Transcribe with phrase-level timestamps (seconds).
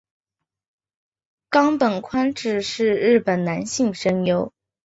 [1.51, 4.51] 冈本宽志是日本男性声优。